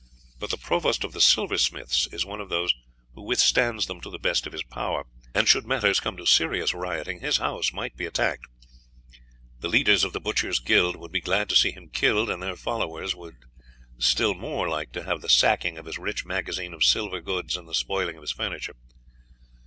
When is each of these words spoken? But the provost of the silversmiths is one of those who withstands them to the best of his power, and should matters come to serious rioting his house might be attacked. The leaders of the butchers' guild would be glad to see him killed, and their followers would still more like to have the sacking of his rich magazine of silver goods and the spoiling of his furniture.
But 0.39 0.49
the 0.49 0.57
provost 0.57 1.03
of 1.03 1.13
the 1.13 1.21
silversmiths 1.21 2.07
is 2.07 2.25
one 2.25 2.41
of 2.41 2.49
those 2.49 2.73
who 3.13 3.21
withstands 3.21 3.85
them 3.85 4.01
to 4.01 4.09
the 4.09 4.17
best 4.17 4.47
of 4.47 4.51
his 4.51 4.63
power, 4.63 5.05
and 5.35 5.47
should 5.47 5.67
matters 5.67 5.99
come 5.99 6.17
to 6.17 6.25
serious 6.25 6.73
rioting 6.73 7.19
his 7.19 7.37
house 7.37 7.71
might 7.71 7.95
be 7.95 8.07
attacked. 8.07 8.47
The 9.59 9.67
leaders 9.69 10.03
of 10.03 10.11
the 10.11 10.19
butchers' 10.19 10.57
guild 10.57 10.95
would 10.95 11.11
be 11.11 11.21
glad 11.21 11.49
to 11.49 11.55
see 11.55 11.69
him 11.69 11.87
killed, 11.89 12.31
and 12.31 12.41
their 12.41 12.55
followers 12.55 13.13
would 13.15 13.45
still 13.99 14.33
more 14.33 14.67
like 14.67 14.91
to 14.93 15.03
have 15.03 15.21
the 15.21 15.29
sacking 15.29 15.77
of 15.77 15.85
his 15.85 15.99
rich 15.99 16.25
magazine 16.25 16.73
of 16.73 16.83
silver 16.83 17.21
goods 17.21 17.55
and 17.55 17.67
the 17.69 17.75
spoiling 17.75 18.15
of 18.17 18.21
his 18.23 18.31
furniture. 18.31 18.73